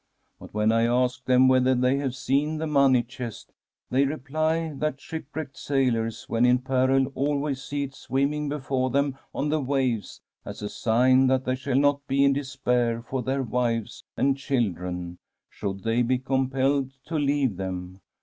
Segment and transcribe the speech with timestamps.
[0.39, 3.51] But when I ask them whether they have seen the money chest,
[3.91, 9.49] they reply that shipwrecked sailors when in peril always see it swimmiflg before them on
[9.49, 14.03] the waves as a sign that they shall not be in despair for their wives
[14.17, 15.19] and children,
[15.51, 18.01] should they be compelled to leave them.